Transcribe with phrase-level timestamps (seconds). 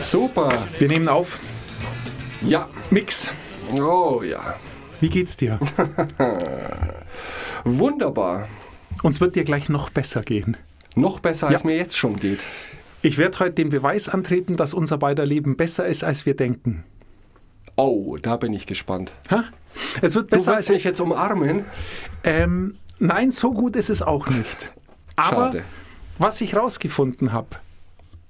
[0.00, 0.48] Super.
[0.78, 1.38] Wir nehmen auf.
[2.42, 2.68] Ja.
[2.90, 3.28] Mix.
[3.72, 4.56] Oh ja.
[5.00, 5.60] Wie geht's dir?
[7.64, 8.48] Wunderbar.
[9.02, 10.56] Uns wird dir gleich noch besser gehen.
[10.94, 11.66] Noch besser, als Ja.
[11.66, 12.40] mir jetzt schon geht.
[13.02, 16.84] Ich werde heute den Beweis antreten, dass unser beider Leben besser ist, als wir denken.
[17.76, 19.12] Oh, da bin ich gespannt.
[19.30, 19.44] Ha?
[20.02, 21.64] Es wird Du besser, willst als mich jetzt umarmen?
[22.24, 24.72] Ähm, nein, so gut ist es auch nicht.
[25.16, 25.64] Aber Schade.
[26.18, 27.48] was ich rausgefunden habe,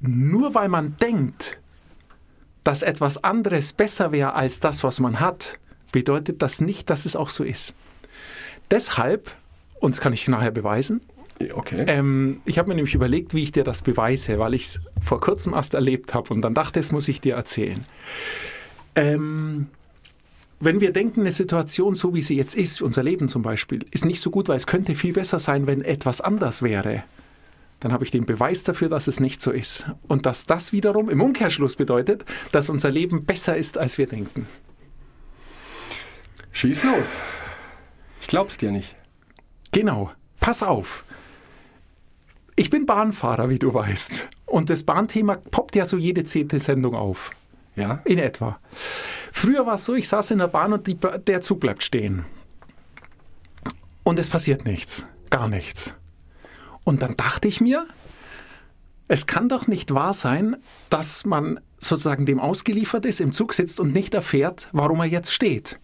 [0.01, 1.59] nur weil man denkt,
[2.65, 5.59] dass etwas anderes besser wäre als das, was man hat,
[5.93, 7.75] bedeutet das nicht, dass es auch so ist.
[8.71, 9.33] Deshalb,
[9.81, 11.01] und das kann ich nachher beweisen,
[11.53, 11.85] Okay.
[11.89, 15.21] ähm, ich habe mir nämlich überlegt, wie ich dir das beweise, weil ich es vor
[15.21, 17.85] kurzem erst erlebt habe und dann dachte, das muss ich dir erzählen.
[18.95, 19.67] Ähm,
[20.59, 24.05] wenn wir denken, eine Situation, so wie sie jetzt ist, unser Leben zum Beispiel, ist
[24.05, 27.05] nicht so gut, weil es könnte viel besser sein, wenn etwas anders wäre,
[27.81, 29.87] dann habe ich den Beweis dafür, dass es nicht so ist.
[30.09, 34.47] Und dass das wiederum im Umkehrschluss bedeutet, dass unser Leben besser ist, als wir denken.
[36.53, 37.21] Schieß los.
[38.23, 38.97] Ich glaub's dir nicht.
[39.73, 41.05] Genau, pass auf.
[42.57, 44.27] Ich bin Bahnfahrer, wie du weißt.
[44.47, 47.31] Und das Bahnthema poppt ja so jede zehnte Sendung auf.
[47.75, 48.01] Ja?
[48.07, 48.59] In etwa.
[49.37, 52.25] Früher war es so, ich saß in der Bahn und die, der Zug bleibt stehen.
[54.03, 55.07] Und es passiert nichts.
[55.29, 55.93] Gar nichts.
[56.85, 57.87] Und dann dachte ich mir,
[59.09, 60.57] es kann doch nicht wahr sein,
[60.89, 65.33] dass man sozusagen dem ausgeliefert ist, im Zug sitzt und nicht erfährt, warum er jetzt
[65.33, 65.79] steht.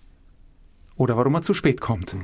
[0.96, 2.16] Oder warum er zu spät kommt.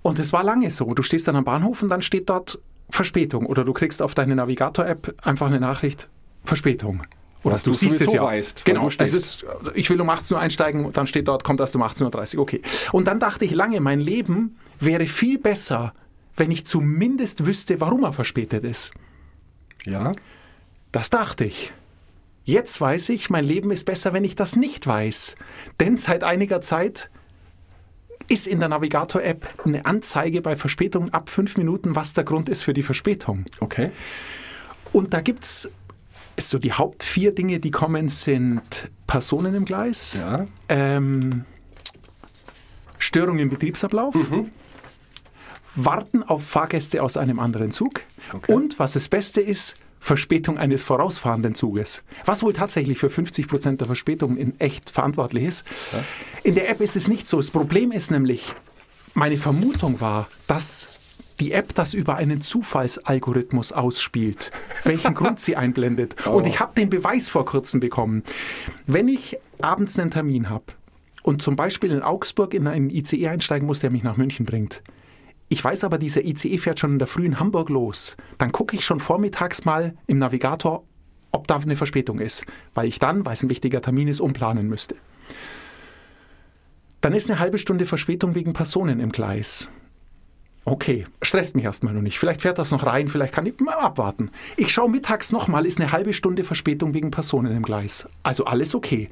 [0.00, 0.94] Und es war lange so.
[0.94, 3.44] Du stehst dann am Bahnhof und dann steht dort Verspätung.
[3.44, 6.08] Oder du kriegst auf deine Navigator-App einfach eine Nachricht,
[6.42, 7.02] Verspätung.
[7.44, 10.40] Oder Was du sowieso weißt, weil Genau, du es ist, ich will um 18 Uhr
[10.40, 12.42] einsteigen, dann steht dort, kommt erst um 18.30 Uhr.
[12.42, 12.62] Okay.
[12.90, 15.92] Und dann dachte ich lange, mein Leben wäre viel besser,
[16.36, 18.92] wenn ich zumindest wüsste, warum er verspätet ist.
[19.84, 20.12] Ja?
[20.90, 21.72] Das dachte ich.
[22.44, 25.36] Jetzt weiß ich, mein Leben ist besser, wenn ich das nicht weiß.
[25.80, 27.10] Denn seit einiger Zeit
[28.28, 32.62] ist in der Navigator-App eine Anzeige bei Verspätungen ab fünf Minuten, was der Grund ist
[32.62, 33.44] für die Verspätung.
[33.60, 33.90] Okay.
[34.92, 35.68] Und da gibt es
[36.38, 38.62] so die Haupt vier Dinge, die kommen, sind
[39.06, 40.46] Personen im Gleis, Ja.
[40.68, 41.44] ähm,
[42.98, 44.14] Störung im Betriebsablauf,
[45.76, 48.02] Warten auf Fahrgäste aus einem anderen Zug
[48.32, 48.52] Okay.
[48.52, 52.02] und, was das Beste ist, Verspätung eines vorausfahrenden Zuges.
[52.26, 55.64] Was wohl tatsächlich für 50 Prozent der Verspätungen in echt verantwortlich ist.
[56.42, 57.38] In der App ist es nicht so.
[57.38, 58.54] Das Problem ist nämlich,
[59.14, 60.88] meine Vermutung war, dass
[61.40, 64.50] die App das über einen Zufallsalgorithmus ausspielt,
[64.84, 66.26] welchen Grund sie einblendet.
[66.26, 68.22] Und ich habe den Beweis vor kurzem bekommen.
[68.86, 70.64] Wenn ich abends einen Termin habe
[71.22, 74.82] und zum Beispiel in Augsburg in einen ICE einsteigen muss, der mich nach München bringt,
[75.48, 78.16] ich weiß aber, dieser ICE fährt schon in der frühen Hamburg los.
[78.38, 80.84] Dann gucke ich schon vormittags mal im Navigator,
[81.32, 84.68] ob da eine Verspätung ist, weil ich dann, weil es ein wichtiger Termin ist, umplanen
[84.68, 84.96] müsste.
[87.00, 89.68] Dann ist eine halbe Stunde Verspätung wegen Personen im Gleis.
[90.66, 92.18] Okay, stresst mich erstmal noch nicht.
[92.18, 94.30] Vielleicht fährt das noch rein, vielleicht kann ich mal abwarten.
[94.56, 98.08] Ich schaue mittags nochmal, ist eine halbe Stunde Verspätung wegen Personen im Gleis.
[98.22, 99.10] Also alles okay.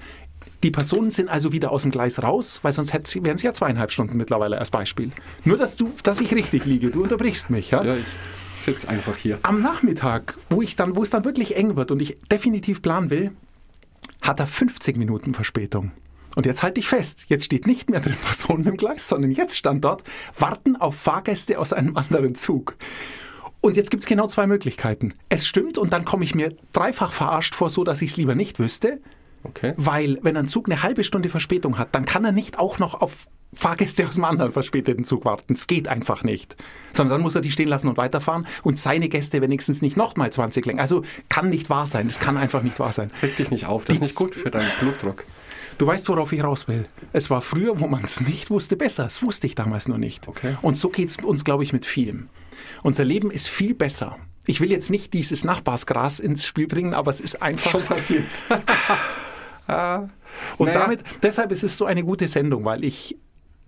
[0.63, 3.43] Die Personen sind also wieder aus dem Gleis raus, weil sonst hätte sie- wären es
[3.43, 5.11] ja zweieinhalb Stunden mittlerweile als Beispiel.
[5.45, 6.91] Nur, dass, du, dass ich richtig liege.
[6.91, 7.71] Du unterbrichst mich.
[7.73, 7.83] Ja?
[7.85, 8.07] Ja, ich
[8.57, 9.39] sitz einfach hier.
[9.43, 13.11] Am Nachmittag, wo, ich dann, wo es dann wirklich eng wird und ich definitiv planen
[13.11, 13.33] will,
[14.23, 15.91] hat er 50 Minuten Verspätung.
[16.37, 19.57] Und jetzt halte ich fest, jetzt steht nicht mehr drin Personen im Gleis, sondern jetzt
[19.57, 20.03] stand dort
[20.39, 22.77] Warten auf Fahrgäste aus einem anderen Zug.
[23.61, 25.15] Und jetzt gibt es genau zwei Möglichkeiten.
[25.29, 28.35] Es stimmt und dann komme ich mir dreifach verarscht vor, so dass ich es lieber
[28.35, 29.01] nicht wüsste.
[29.45, 29.73] Okay.
[29.77, 33.01] Weil, wenn ein Zug eine halbe Stunde Verspätung hat, dann kann er nicht auch noch
[33.01, 35.53] auf Fahrgäste aus einem anderen verspäteten Zug warten.
[35.53, 36.57] Es geht einfach nicht.
[36.93, 40.33] Sondern dann muss er die stehen lassen und weiterfahren und seine Gäste wenigstens nicht nochmal
[40.33, 40.81] 20 länger.
[40.81, 42.07] Also kann nicht wahr sein.
[42.09, 43.11] Das kann einfach nicht wahr sein.
[43.23, 45.25] Reg dich nicht auf, das ist Die- nicht gut für deinen Blutdruck.
[45.79, 46.87] Du weißt, worauf ich raus will.
[47.13, 49.05] Es war früher, wo man es nicht wusste, besser.
[49.05, 50.29] Das wusste ich damals noch nicht.
[50.29, 50.57] Okay.
[50.63, 52.29] Und so geht es uns, glaube ich, mit vielem.
[52.83, 54.19] Unser Leben ist viel besser.
[54.47, 58.25] Ich will jetzt nicht dieses Nachbarsgras ins Spiel bringen, aber es ist einfach Schon passiert.
[59.69, 60.81] Und Naja.
[60.81, 63.17] damit, deshalb ist es so eine gute Sendung, weil ich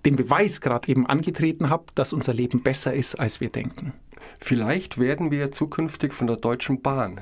[0.05, 3.93] den Beweis gerade eben angetreten habe, dass unser Leben besser ist, als wir denken.
[4.41, 7.21] Vielleicht werden wir zukünftig von der Deutschen Bahn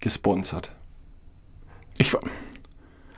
[0.00, 0.70] gesponsert.
[1.98, 2.20] Ich, wa-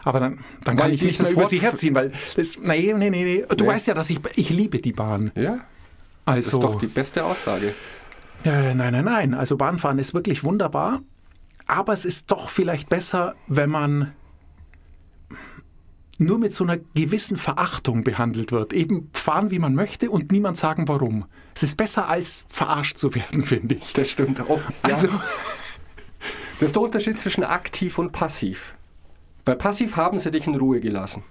[0.05, 3.11] aber dann, dann kann Weil ich nicht mehr über sie herziehen, weil das, nee, nee,
[3.11, 3.44] nee, nee.
[3.56, 3.70] Du Nee.
[3.70, 5.31] weißt ja, dass ich, ich liebe die Bahn.
[5.35, 5.58] Ja,
[6.26, 7.75] das Also, ist doch die beste Aussage.
[8.44, 9.35] äh, nein, nein, nein.
[9.35, 11.02] Also Bahnfahren ist wirklich wunderbar,
[11.67, 14.14] aber es ist doch vielleicht besser, wenn man
[16.19, 18.73] nur mit so einer gewissen Verachtung behandelt wird.
[18.75, 21.25] Eben fahren, wie man möchte und niemand sagen, warum.
[21.55, 23.93] Es ist besser, als verarscht zu werden, finde ich.
[23.94, 24.69] Das stimmt oft.
[24.82, 25.23] Also, ja.
[26.58, 28.75] Das ist der Unterschied zwischen aktiv und passiv.
[29.45, 31.23] Bei passiv haben sie dich in Ruhe gelassen.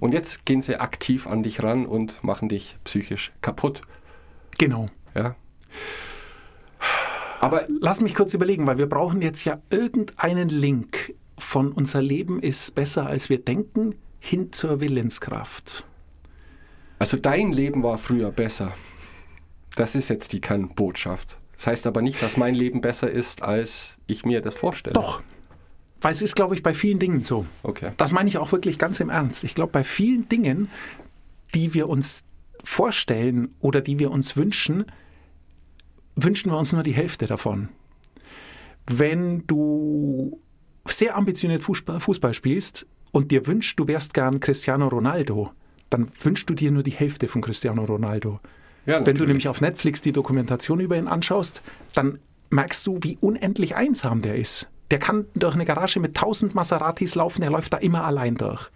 [0.00, 3.82] Und jetzt gehen sie aktiv an dich ran und machen dich psychisch kaputt.
[4.56, 4.88] genau.
[5.14, 5.36] Ja.
[7.40, 12.40] Aber Lass mich kurz überlegen, weil wir brauchen jetzt ja irgendeinen Link von unser Leben
[12.40, 15.84] ist besser, als wir denken, hin zur Willenskraft.
[16.98, 18.72] also dein Leben war früher besser.
[19.76, 21.38] Das ist jetzt die Kernbotschaft.
[21.56, 24.94] Das heißt aber nicht, dass mein Leben besser ist, als ich mir das vorstelle.
[24.94, 25.22] Doch.
[26.00, 27.46] Weil es ist, glaube ich, bei vielen Dingen so.
[27.62, 27.92] Okay.
[27.96, 29.44] Das meine ich auch wirklich ganz im Ernst.
[29.44, 30.68] Ich glaube, bei vielen Dingen,
[31.54, 32.22] die wir uns
[32.62, 34.84] vorstellen oder die wir uns wünschen,
[36.14, 37.68] wünschen wir uns nur die Hälfte davon.
[38.86, 40.40] Wenn du
[40.86, 45.50] sehr ambitioniert Fußball, Fußball spielst und dir wünschst, du wärst gern Cristiano Ronaldo,
[45.90, 48.40] dann wünschst du dir nur die Hälfte von Cristiano Ronaldo.
[48.86, 51.62] Ja, Wenn du nämlich auf Netflix die Dokumentation über ihn anschaust,
[51.92, 52.18] dann
[52.50, 54.68] merkst du, wie unendlich einsam der ist.
[54.90, 58.70] Der kann durch eine Garage mit 1000 Maseratis laufen, der läuft da immer allein durch.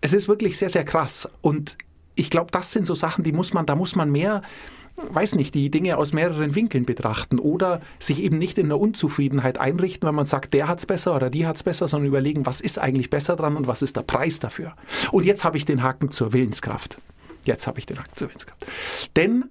[0.00, 1.28] Es ist wirklich sehr, sehr krass.
[1.42, 1.76] Und
[2.14, 4.42] ich glaube, das sind so Sachen, die muss man, da muss man mehr,
[4.96, 9.58] weiß nicht, die Dinge aus mehreren Winkeln betrachten oder sich eben nicht in der Unzufriedenheit
[9.58, 12.78] einrichten, wenn man sagt, der hat's besser oder die hat's besser, sondern überlegen, was ist
[12.78, 14.74] eigentlich besser dran und was ist der Preis dafür.
[15.12, 16.98] Und jetzt habe ich den Haken zur Willenskraft.
[17.44, 18.66] Jetzt habe ich den Haken zur Willenskraft.
[19.16, 19.44] Denn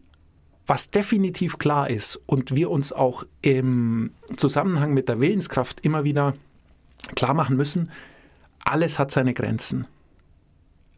[0.70, 6.36] was definitiv klar ist und wir uns auch im Zusammenhang mit der Willenskraft immer wieder
[7.16, 7.92] klar machen müssen,
[8.64, 9.88] alles hat seine Grenzen.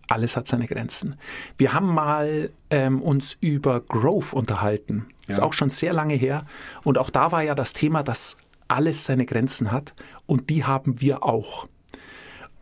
[0.10, 1.16] Alles hat seine Grenzen.
[1.58, 5.06] Wir haben mal ähm, uns über Growth unterhalten.
[5.22, 5.44] Das ist Ja.
[5.46, 6.46] auch schon sehr lange her.
[6.84, 8.36] Und auch da war ja das Thema, dass
[8.68, 9.94] alles seine Grenzen hat.
[10.26, 11.68] Und die haben wir auch.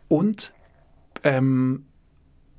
[0.06, 0.52] Und
[1.24, 1.86] ähm,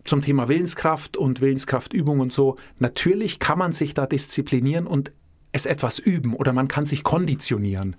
[0.04, 5.12] zum Thema Willenskraft und Willenskraftübung und so, natürlich kann man sich da disziplinieren und
[5.52, 7.96] es etwas üben oder man kann sich konditionieren.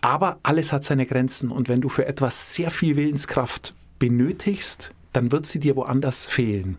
[0.00, 5.32] Aber alles hat seine Grenzen und wenn du für etwas sehr viel Willenskraft benötigst, dann
[5.32, 6.78] wird sie dir woanders fehlen,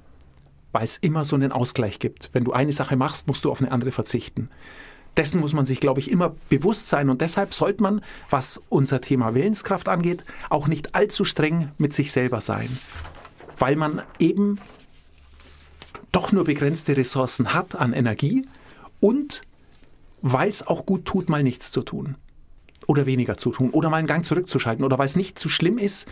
[0.72, 2.30] weil es immer so einen Ausgleich gibt.
[2.34, 4.50] Wenn du eine Sache machst, musst du auf eine andere verzichten.
[5.18, 9.02] Dessen muss man sich, glaube ich, immer bewusst sein und deshalb sollte man, was unser
[9.02, 12.70] Thema Willenskraft angeht, auch nicht allzu streng mit sich selber sein,
[13.62, 14.60] weil man eben
[16.12, 18.46] doch nur begrenzte Ressourcen hat an Energie
[19.00, 19.44] und
[20.22, 22.16] weil es auch gut tut, mal nichts zu tun
[22.88, 25.78] oder weniger zu tun oder mal einen Gang zurückzuschalten oder weil es nicht zu schlimm
[25.78, 26.08] ist,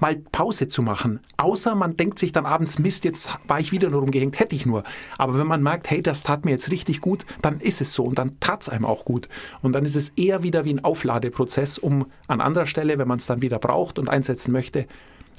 [0.00, 1.20] mal Pause zu machen.
[1.36, 4.66] Außer man denkt sich dann abends, Mist, jetzt war ich wieder nur rumgehängt, hätte ich
[4.66, 4.82] nur.
[5.18, 8.04] Aber wenn man merkt, hey, das tat mir jetzt richtig gut, dann ist es so
[8.04, 9.28] und dann tat es einem auch gut.
[9.62, 13.18] Und dann ist es eher wieder wie ein Aufladeprozess, um an anderer Stelle, wenn man
[13.18, 14.86] es dann wieder braucht und einsetzen möchte,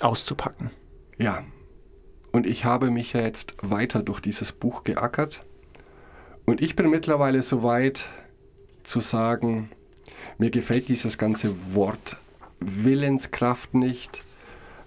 [0.02, 0.72] auszupacken.
[1.20, 1.44] Ja.
[2.32, 5.42] Und ich habe mich ja jetzt weiter durch dieses Buch geackert.
[6.46, 8.06] Und ich bin mittlerweile so weit
[8.84, 9.70] zu sagen,
[10.38, 12.18] mir gefällt dieses ganze Wort
[12.60, 14.24] Willenskraft nicht.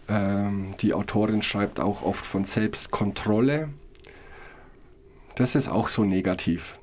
[0.09, 3.69] Ähm, die Autorin schreibt auch oft von Selbstkontrolle.
[5.37, 6.79] Das ist auch so negativ.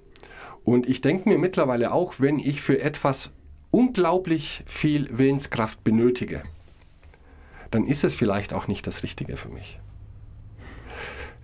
[0.64, 3.32] Und ich denke mir mittlerweile auch, wenn ich für etwas
[3.72, 6.44] unglaublich viel Willenskraft benötige,
[7.72, 9.80] dann ist es vielleicht auch nicht das Richtige für mich.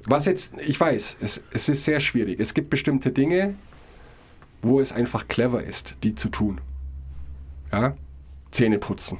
[0.05, 2.39] Was jetzt, ich weiß, es, es ist sehr schwierig.
[2.39, 3.55] Es gibt bestimmte Dinge,
[4.62, 6.62] wo es einfach clever ist, die zu tun.
[7.72, 7.96] Ja?
[8.51, 9.20] Zähne putzen.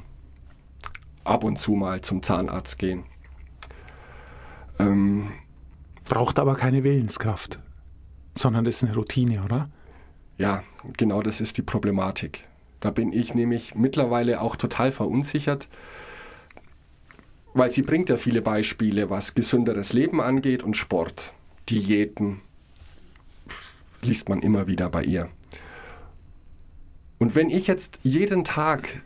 [1.24, 3.04] Ab und zu mal zum Zahnarzt gehen.
[4.78, 5.32] Ähm,
[6.04, 7.58] Braucht aber keine Willenskraft,
[8.36, 9.68] sondern ist eine Routine, oder?
[10.38, 10.62] Ja,
[10.96, 12.46] genau das ist die Problematik.
[12.78, 15.68] Da bin ich nämlich mittlerweile auch total verunsichert,
[17.56, 21.32] weil sie bringt ja viele Beispiele, was gesünderes Leben angeht und Sport,
[21.70, 22.42] Diäten,
[24.02, 25.30] liest man immer wieder bei ihr.
[27.18, 29.02] Und wenn ich jetzt jeden Tag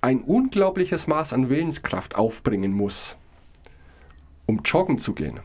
[0.00, 3.16] ein unglaubliches Maß an Willenskraft aufbringen muss,
[4.46, 5.38] um joggen zu gehen,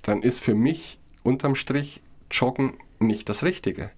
[0.00, 2.00] dann ist für mich unterm Strich
[2.30, 3.90] Joggen nicht das Richtige.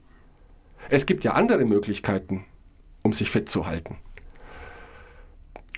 [0.89, 2.45] Es gibt ja andere Möglichkeiten,
[3.05, 3.99] um sich fit zu halten.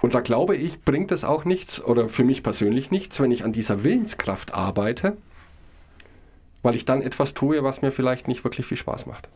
[0.00, 3.44] Und da glaube ich, bringt es auch nichts, oder für mich persönlich nichts, wenn ich
[3.44, 5.16] an dieser Willenskraft arbeite,
[6.62, 9.28] weil ich dann etwas tue, was mir vielleicht nicht wirklich viel Spaß macht.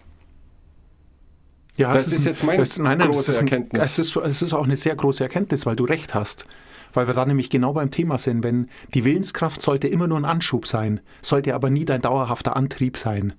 [1.76, 3.82] Ja, Das ist ein- jetzt meine das, nein, nein, große das ein, Erkenntnis.
[3.84, 6.46] Es ist, es ist auch eine sehr große Erkenntnis, weil du recht hast.
[6.94, 8.44] Weil wir da nämlich genau beim Thema sind.
[8.44, 12.98] Wenn die Willenskraft sollte immer nur ein Anschub sein, sollte aber nie dein dauerhafter Antrieb
[12.98, 13.32] sein.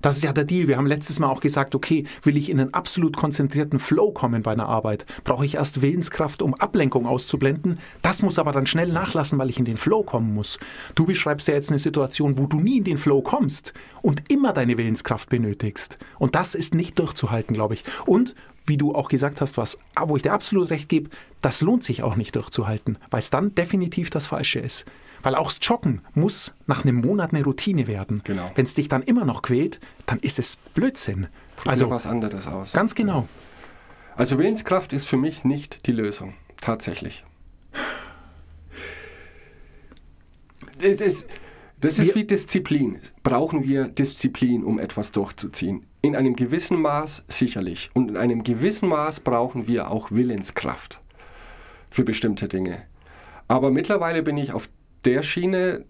[0.00, 0.68] Das ist ja der Deal.
[0.68, 4.42] Wir haben letztes Mal auch gesagt, okay, will ich in einen absolut konzentrierten Flow kommen
[4.42, 7.78] bei einer Arbeit, brauche ich erst Willenskraft, um Ablenkung auszublenden.
[8.02, 10.58] Das muss aber dann schnell nachlassen, weil ich in den Flow kommen muss.
[10.94, 14.52] Du beschreibst ja jetzt eine Situation, wo du nie in den Flow kommst und immer
[14.52, 15.98] deine Willenskraft benötigst.
[16.18, 17.84] Und das ist nicht durchzuhalten, glaube ich.
[18.06, 18.34] Und
[18.66, 22.02] wie du auch gesagt hast, was, wo ich dir absolut recht gebe, das lohnt sich
[22.02, 24.84] auch nicht durchzuhalten, weil es dann definitiv das Falsche ist.
[25.22, 28.20] Weil auch das Joggen muss nach einem Monat eine Routine werden.
[28.24, 28.50] Genau.
[28.54, 31.26] Wenn es dich dann immer noch quält, dann ist es Blödsinn.
[31.64, 32.72] Also Also was anderes aus.
[32.72, 33.26] ganz genau.
[34.16, 36.34] Also Willenskraft ist für mich nicht die Lösung.
[36.60, 37.24] Tatsächlich.
[40.80, 41.26] Das ist,
[41.80, 42.98] das ist Wir- wie Disziplin.
[43.22, 45.86] Brauchen wir Disziplin, um etwas durchzuziehen?
[46.02, 47.90] In einem gewissen Maß sicherlich.
[47.94, 51.00] Und in einem gewissen Maß brauchen wir auch Willenskraft
[51.90, 52.82] für bestimmte Dinge.
[53.48, 54.68] Aber mittlerweile bin ich auf
[55.08, 55.84] der Schiene,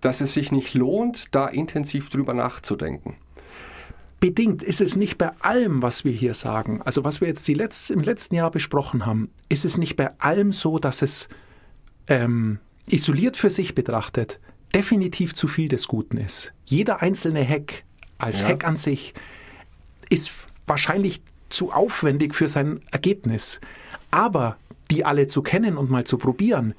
[0.00, 3.16] dass es sich nicht lohnt, da intensiv drüber nachzudenken.
[4.20, 7.54] Bedingt ist es nicht bei allem, was wir hier sagen, also was wir jetzt die
[7.54, 11.28] letzt, im letzten Jahr besprochen haben, ist es nicht bei allem so, dass es
[12.08, 14.38] ähm, isoliert für sich betrachtet
[14.74, 16.52] definitiv zu viel des Guten ist.
[16.64, 17.84] Jeder einzelne Hack
[18.18, 18.48] als Ja.
[18.48, 19.14] Hack an sich
[20.10, 20.32] ist
[20.66, 23.60] wahrscheinlich zu aufwendig für sein Ergebnis.
[24.10, 24.56] Aber
[24.90, 26.74] die alle zu kennen und mal zu probieren,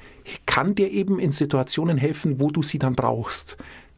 [0.45, 3.57] kann dir eben in Situationen helfen, wo du sie dann brauchst.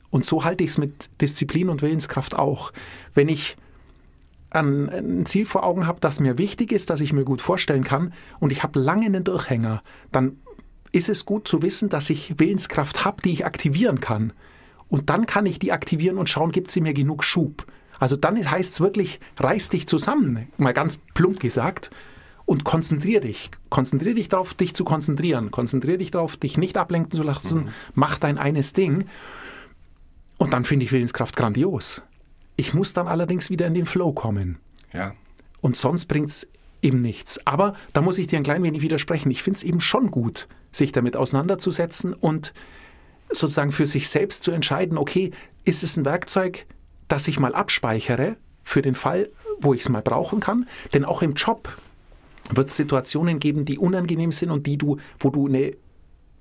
[0.10, 2.72] Und so halte ich es mit Disziplin und Willenskraft auch.
[3.14, 3.58] Wenn ich
[4.50, 7.84] ein, ein Ziel vor Augen habe, das mir wichtig ist, das ich mir gut vorstellen
[7.84, 10.38] kann und ich habe lange einen Durchhänger, dann
[10.92, 14.34] ist es gut zu wissen, dass ich Willenskraft habe, die ich aktivieren kann.
[14.88, 17.66] Und dann kann ich die aktivieren und schauen, gibt sie mir genug Schub.
[18.00, 21.90] Also dann heißt es wirklich, reiß dich zusammen, mal ganz plump gesagt,
[22.48, 23.52] und konzentrier dich.
[23.70, 25.52] Konzentrier dich darauf, dich zu konzentrieren.
[25.52, 27.70] Konzentrier dich darauf, dich nicht ablenken zu lassen.
[27.94, 29.06] Mach dein eines Ding.
[30.38, 32.02] Und dann finde ich Willenskraft grandios.
[32.56, 34.60] Ich muss dann allerdings wieder in den Flow kommen.
[34.94, 35.14] Ja.
[35.60, 36.48] Und sonst bringt es
[36.82, 37.46] eben nichts.
[37.46, 39.30] Aber da muss ich dir ein klein wenig widersprechen.
[39.30, 42.54] Ich finde es eben schon gut, sich damit auseinanderzusetzen und
[43.30, 45.32] sozusagen für sich selbst zu entscheiden, okay,
[45.66, 46.66] ist es ein Werkzeug,
[47.10, 50.66] das ich mal abspeichere für den Fall, wo ich es mal brauchen kann?
[50.94, 51.68] Denn auch im Job
[52.52, 55.74] wird es Situationen geben, die unangenehm sind und die du, wo du eine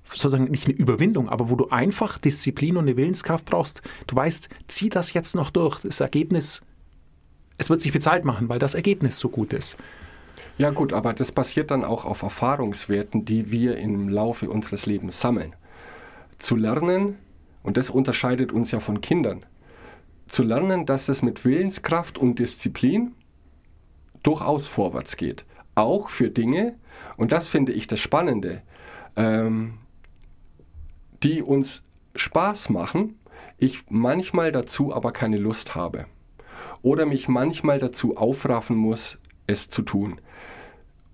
[0.09, 3.83] sozusagen nicht eine Überwindung, aber wo du einfach Disziplin und eine Willenskraft brauchst.
[4.07, 5.81] Du weißt, zieh das jetzt noch durch.
[5.81, 6.63] Das Ergebnis,
[7.59, 9.77] es wird sich bezahlt machen, weil das Ergebnis so gut ist.
[10.59, 15.21] Ja gut, aber das basiert dann auch auf Erfahrungswerten, die wir im Laufe unseres Lebens
[15.21, 15.55] sammeln.
[16.39, 17.17] Zu lernen,
[17.63, 19.45] und das unterscheidet uns ja von Kindern,
[20.29, 23.13] zu lernen, dass es mit Willenskraft und Disziplin
[24.23, 25.45] durchaus vorwärts geht.
[25.77, 26.75] Auch für Dinge,
[27.17, 28.63] und das finde ich das Spannende,
[29.15, 29.75] ähm,
[31.23, 31.85] die uns
[32.17, 33.19] Spaß machen,
[33.59, 36.07] ich manchmal dazu aber keine Lust habe.
[36.83, 40.21] Oder mich manchmal dazu aufraffen muss, es zu tun.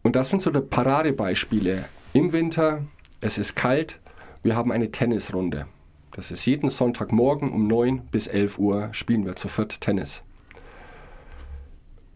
[0.02, 1.84] Und das sind so die Paradebeispiele.
[2.12, 2.82] Im Winter,
[3.20, 4.00] es ist kalt,
[4.42, 5.66] wir haben eine Tennisrunde.
[6.12, 10.22] Das ist jeden Sonntagmorgen um 9 bis 11 Uhr spielen wir zu viert Tennis.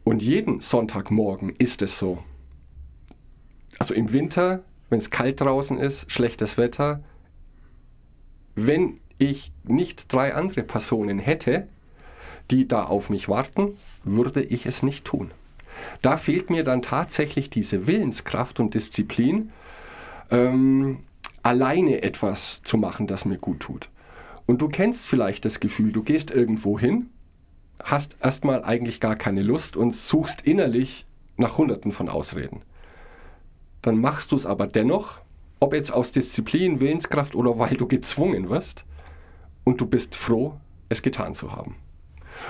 [0.05, 2.19] Und jeden Sonntagmorgen ist es so.
[3.79, 7.03] Also im Winter, wenn es kalt draußen ist, schlechtes Wetter,
[8.55, 11.69] wenn ich nicht drei andere Personen hätte,
[12.51, 15.31] die da auf mich warten, würde ich es nicht tun.
[16.03, 19.53] Da fehlt mir dann tatsächlich diese Willenskraft und Disziplin,
[20.31, 21.01] ähm,
[21.43, 23.89] alleine etwas zu machen, das mir gut tut.
[24.47, 27.11] Und du kennst vielleicht das Gefühl, du gehst irgendwo hin,
[27.83, 31.05] hast erstmal eigentlich gar keine Lust und suchst innerlich
[31.37, 32.63] nach Hunderten von Ausreden.
[33.87, 35.21] Dann machst du es aber dennoch,
[35.61, 38.85] ob jetzt aus Disziplin, Willenskraft oder weil du gezwungen wirst,
[39.63, 40.55] und du bist froh,
[40.89, 41.77] es getan zu haben.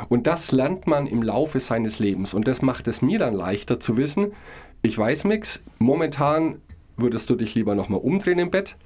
[0.09, 2.33] Und das lernt man im Laufe seines Lebens.
[2.33, 4.33] Und das macht es mir dann leichter zu wissen,
[4.81, 6.63] ich weiß, Mix, momentan
[6.97, 8.77] würdest du dich lieber nochmal umdrehen im Bett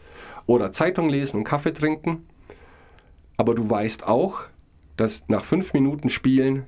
[0.46, 2.26] oder Zeitung lesen und Kaffee trinken.
[3.36, 4.40] Aber du weißt auch,
[4.96, 6.66] dass nach fünf Minuten Spielen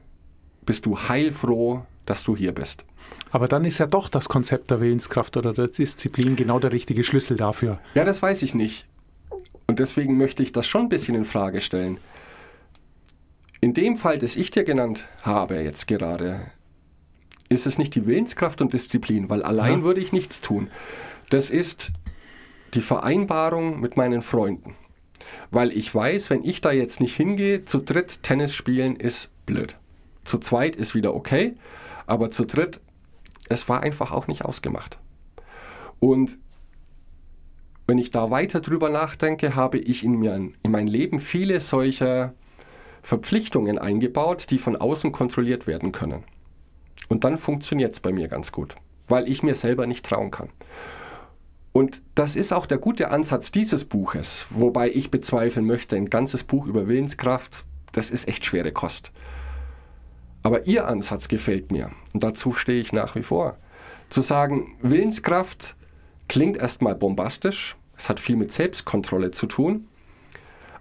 [0.65, 2.85] bist du heilfroh, dass du hier bist.
[3.31, 7.03] Aber dann ist ja doch das Konzept der Willenskraft oder der Disziplin genau der richtige
[7.03, 7.79] Schlüssel dafür.
[7.95, 8.87] Ja, das weiß ich nicht.
[9.67, 11.99] Und deswegen möchte ich das schon ein bisschen in Frage stellen.
[13.61, 16.51] In dem Fall, das ich dir genannt habe jetzt gerade,
[17.49, 19.85] ist es nicht die Willenskraft und Disziplin, weil allein Ja.
[19.85, 20.69] würde ich nichts tun.
[21.31, 21.93] Das ist
[22.75, 24.75] die Vereinbarung mit meinen Freunden.
[25.51, 29.77] Weil ich weiß, wenn ich da jetzt nicht hingehe, zu dritt Tennis spielen ist blöd.
[30.25, 31.55] Zu zweit ist wieder okay,
[32.07, 32.81] aber zu dritt,
[33.49, 34.99] es war einfach auch nicht ausgemacht.
[36.01, 36.39] Und
[37.87, 42.35] wenn ich da weiter drüber nachdenke, habe ich in, mir, in mein Leben viele solcher
[43.03, 46.25] Verpflichtungen eingebaut, die von außen kontrolliert werden können.
[47.09, 48.77] Und dann funktioniert es bei mir ganz gut,
[49.09, 50.49] weil ich mir selber nicht trauen kann.
[51.73, 56.45] Und das ist auch der gute Ansatz dieses Buches, wobei ich bezweifeln möchte, ein ganzes
[56.45, 59.11] Buch über Willenskraft, das ist echt schwere Kost.
[60.43, 63.57] Aber Ihr Ansatz gefällt mir und dazu stehe ich nach wie vor.
[64.11, 65.77] Zu sagen, Willenskraft
[66.29, 69.87] klingt erstmal bombastisch, es hat viel mit Selbstkontrolle zu tun,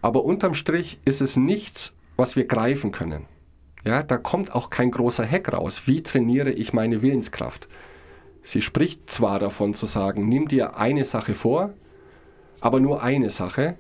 [0.02, 3.28] aber unterm Strich ist es nichts, was wir greifen können.
[3.86, 5.84] Ja, da kommt auch kein großer Hack raus.
[5.88, 7.68] Wie trainiere ich meine Willenskraft?
[8.44, 11.74] Sie spricht zwar davon zu sagen, nimm dir eine Sache vor,
[12.60, 13.76] aber nur eine Sache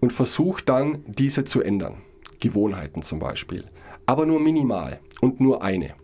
[0.00, 1.98] und versuch dann, diese zu ändern.
[2.40, 3.64] Gewohnheiten zum Beispiel.
[4.10, 5.94] Aber nur minimal und nur eine.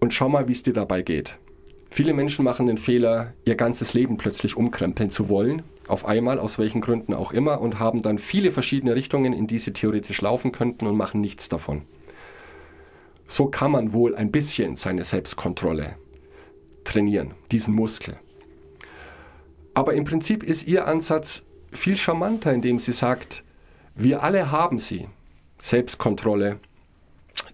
[0.00, 1.36] Und schau mal, wie es dir dabei geht.
[1.90, 6.58] Viele Menschen machen den Fehler, ihr ganzes Leben plötzlich umkrempeln zu wollen, auf einmal, aus
[6.58, 10.50] welchen Gründen auch immer, und haben dann viele verschiedene Richtungen, in die sie theoretisch laufen
[10.50, 11.82] könnten und machen nichts davon.
[13.26, 15.96] So kann man wohl ein bisschen seine Selbstkontrolle
[16.84, 18.18] trainieren, diesen Muskel.
[19.74, 23.44] Aber im Prinzip ist ihr Ansatz viel charmanter, indem sie sagt,
[23.94, 25.06] wir alle haben sie,
[25.58, 26.58] Selbstkontrolle,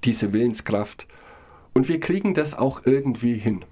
[0.04, 1.06] diese Willenskraft,
[1.74, 3.64] und wir kriegen das auch irgendwie hin.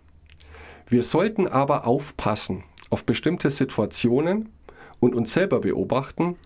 [0.88, 4.48] Wir sollten aber aufpassen auf bestimmte Situationen
[4.98, 6.36] und uns selber beobachten,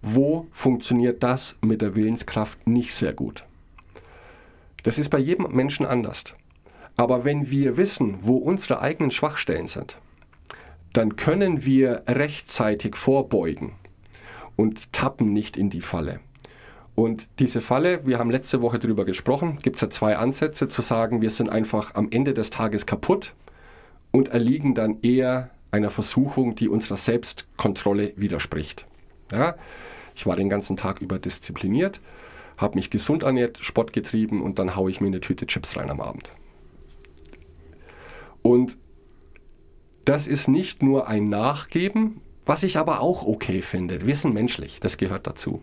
[0.00, 3.44] wo funktioniert das mit der Willenskraft nicht sehr gut.
[4.82, 6.24] Das ist bei jedem Menschen anders.
[6.96, 9.96] Aber wenn wir wissen, wo unsere eigenen Schwachstellen sind,
[10.92, 13.72] dann können wir rechtzeitig vorbeugen
[14.56, 16.20] und tappen nicht in die Falle.
[16.94, 20.82] Und diese Falle, wir haben letzte Woche darüber gesprochen, gibt es ja zwei Ansätze zu
[20.82, 23.34] sagen, wir sind einfach am Ende des Tages kaputt
[24.10, 28.86] und erliegen dann eher einer Versuchung, die unserer Selbstkontrolle widerspricht.
[29.30, 29.56] Ja,
[30.14, 32.00] ich war den ganzen Tag über diszipliniert,
[32.58, 35.90] habe mich gesund ernährt, Sport getrieben und dann haue ich mir eine Tüte Chips rein
[35.90, 36.34] am Abend.
[38.42, 38.76] Und
[40.04, 44.06] das ist nicht nur ein Nachgeben, was ich aber auch okay finde.
[44.06, 45.60] Wir sind menschlich, das gehört dazu.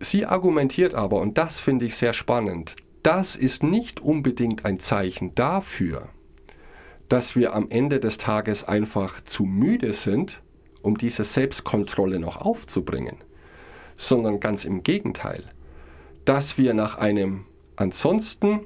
[0.00, 5.34] Sie argumentiert aber, und das finde ich sehr spannend, das ist nicht unbedingt ein Zeichen
[5.34, 6.08] dafür,
[7.10, 10.42] dass wir am Ende des Tages einfach zu müde sind,
[10.80, 13.18] um diese Selbstkontrolle noch aufzubringen,
[13.98, 15.44] sondern ganz im Gegenteil,
[16.24, 17.44] dass wir nach einem
[17.76, 18.60] ansonsten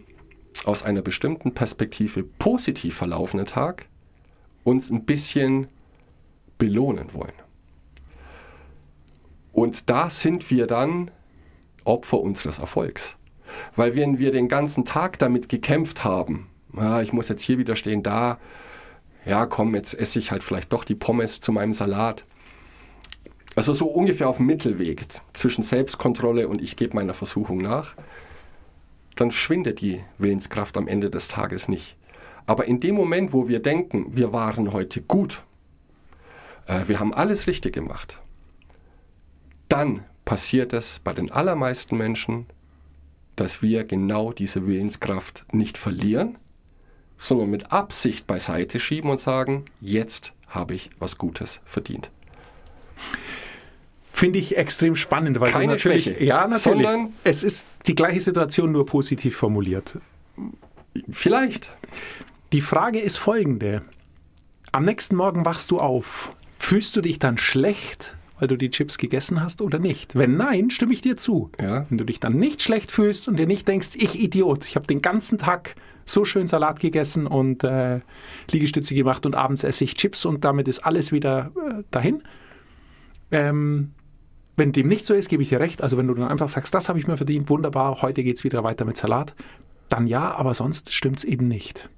[0.64, 3.86] aus einer bestimmten Perspektive positiv verlaufenden Tag
[4.62, 5.66] uns ein bisschen
[6.58, 7.32] belohnen wollen.
[9.52, 11.10] Und da sind wir dann
[11.84, 13.16] Opfer unseres Erfolgs.
[13.76, 17.76] Weil wenn wir den ganzen Tag damit gekämpft haben, ja, ich muss jetzt hier wieder
[17.76, 18.38] stehen, da,
[19.24, 22.24] ja komm, jetzt esse ich halt vielleicht doch die Pommes zu meinem Salat.
[23.54, 27.94] Also so ungefähr auf dem Mittelweg zwischen Selbstkontrolle und ich gebe meiner Versuchung nach
[29.16, 31.96] dann schwindet die Willenskraft am Ende des Tages nicht.
[32.46, 35.42] Aber in dem Moment, wo wir denken, wir waren heute gut,
[36.66, 38.20] äh, wir haben alles richtig gemacht,
[39.68, 42.46] dann passiert es bei den allermeisten Menschen,
[43.36, 46.38] dass wir genau diese Willenskraft nicht verlieren,
[47.18, 52.10] sondern mit Absicht beiseite schieben und sagen, jetzt habe ich was Gutes verdient.
[54.12, 56.62] Finde ich extrem spannend, weil Keine natürlich, Schwäche, ja, natürlich.
[56.62, 59.98] sondern- es ist die gleiche Situation, nur positiv formuliert.
[61.10, 61.72] Vielleicht.
[62.52, 63.82] Die Frage ist folgende.
[64.70, 66.30] Am nächsten Morgen wachst du auf.
[66.56, 70.16] Fühlst du dich dann schlecht, weil du die Chips gegessen hast oder nicht?
[70.16, 71.50] Wenn nein, stimme ich dir zu.
[71.60, 71.86] Ja.
[71.88, 74.86] Wenn du dich dann nicht schlecht fühlst und dir nicht denkst, ich Idiot, ich habe
[74.86, 78.00] den ganzen Tag so schön Salat gegessen und äh,
[78.50, 82.22] Liegestütze gemacht und abends esse ich Chips und damit ist alles wieder äh, dahin.
[83.30, 83.92] Ähm,
[84.56, 85.82] wenn dem nicht so ist, gebe ich dir recht.
[85.82, 88.44] Also wenn du dann einfach sagst, das habe ich mir verdient, wunderbar, heute geht es
[88.44, 89.34] wieder weiter mit Salat,
[89.88, 91.88] dann ja, aber sonst stimmt es eben nicht.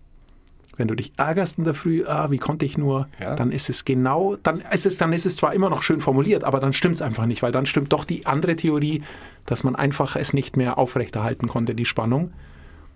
[0.77, 3.35] Wenn du dich ärgerst in der Früh, ah, wie konnte ich nur, Ja.
[3.35, 6.45] dann ist es genau, dann ist es, dann ist es zwar immer noch schön formuliert,
[6.45, 9.03] aber dann stimmt es einfach nicht, weil dann stimmt doch die andere Theorie,
[9.47, 12.33] dass man einfach es nicht mehr aufrechterhalten konnte, die Spannung.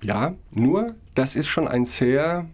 [0.03, 2.47] Ja, nur das ist schon ein sehr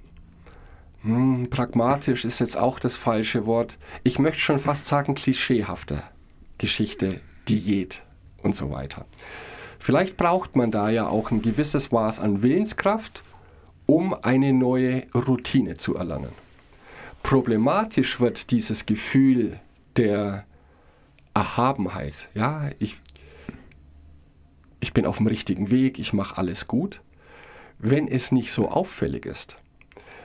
[1.03, 3.79] hm, pragmatisch ist jetzt auch das falsche Wort.
[4.03, 6.03] Ich möchte schon fast sagen klischeehafte
[6.59, 8.03] Geschichte, Diät
[8.43, 9.05] und so weiter.
[9.79, 13.23] Vielleicht braucht man da ja auch ein gewisses Maß an Willenskraft,
[13.87, 16.33] um eine neue Routine zu erlangen.
[17.22, 19.61] Problematisch wird dieses Gefühl
[19.96, 20.44] der
[21.35, 22.29] Erhabenheit.
[22.35, 22.96] Ja, ich,
[24.81, 27.01] ich bin auf dem richtigen Weg, ich mache alles gut,
[27.79, 29.57] wenn es nicht so auffällig ist.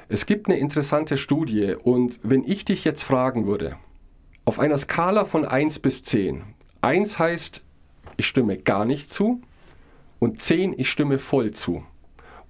[0.09, 3.77] Es gibt eine interessante Studie und wenn ich dich jetzt fragen würde,
[4.43, 6.43] auf einer Skala von 1 bis 10,
[6.81, 7.63] 1 heißt,
[8.17, 9.41] ich stimme gar nicht zu
[10.19, 11.83] und 10, ich stimme voll zu.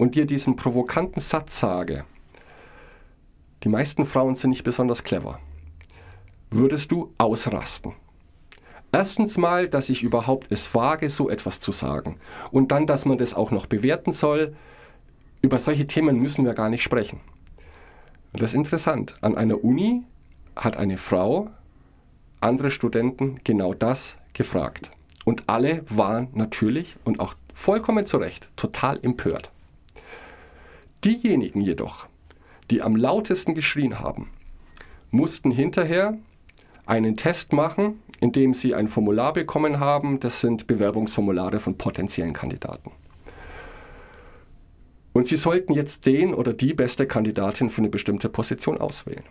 [0.01, 2.05] Und dir diesen provokanten Satz sage,
[3.63, 5.39] die meisten Frauen sind nicht besonders clever,
[6.49, 7.93] würdest du ausrasten.
[8.91, 12.17] Erstens mal, dass ich überhaupt es wage, so etwas zu sagen.
[12.49, 14.55] Und dann, dass man das auch noch bewerten soll.
[15.43, 17.19] Über solche Themen müssen wir gar nicht sprechen.
[18.33, 19.13] Und das ist interessant.
[19.21, 20.01] An einer Uni
[20.55, 21.51] hat eine Frau
[22.39, 24.89] andere Studenten genau das gefragt.
[25.25, 29.51] Und alle waren natürlich und auch vollkommen zu Recht total empört.
[31.03, 32.07] Diejenigen jedoch,
[32.69, 34.29] die am lautesten geschrien haben,
[35.09, 36.17] mussten hinterher
[36.85, 40.19] einen Test machen, in dem sie ein Formular bekommen haben.
[40.19, 42.91] Das sind Bewerbungsformulare von potenziellen Kandidaten.
[45.13, 49.23] Und sie sollten jetzt den oder die beste Kandidatin für eine bestimmte Position auswählen.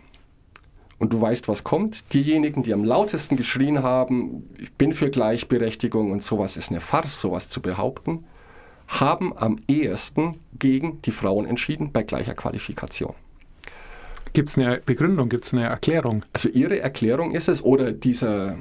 [0.99, 2.13] Und du weißt, was kommt.
[2.13, 7.19] Diejenigen, die am lautesten geschrien haben, ich bin für Gleichberechtigung und sowas ist eine Farce,
[7.19, 8.25] sowas zu behaupten,
[8.99, 13.15] haben am ehesten gegen die Frauen entschieden bei gleicher Qualifikation.
[14.33, 16.23] Gibt es eine Begründung, gibt es eine Erklärung?
[16.33, 18.57] Also ihre Erklärung ist es, oder dieser,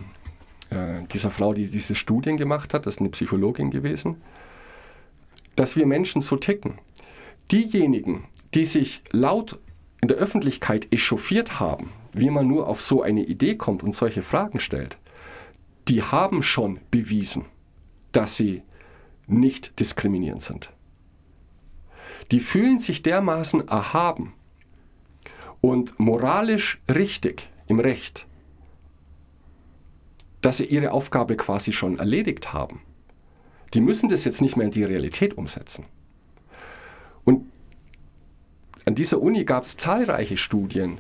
[0.71, 4.17] äh, dieser Frau, die diese Studien gemacht hat, das ist eine Psychologin gewesen,
[5.57, 6.75] dass wir Menschen so ticken.
[7.51, 9.59] Diejenigen, die sich laut
[10.01, 14.23] in der Öffentlichkeit echauffiert haben, wie man nur auf so eine Idee kommt und solche
[14.23, 14.97] Fragen stellt,
[15.89, 17.45] die haben schon bewiesen,
[18.13, 18.63] dass sie
[19.33, 20.71] nicht diskriminierend sind.
[22.31, 24.35] Die fühlen sich dermaßen erhaben
[25.61, 28.27] und moralisch richtig im Recht,
[30.41, 32.83] dass sie ihre Aufgabe quasi schon erledigt haben.
[33.75, 35.85] Die müssen das jetzt nicht mehr in die Realität umsetzen.
[37.25, 37.47] Und
[38.85, 40.99] an dieser Uni gab es zahlreiche Studien.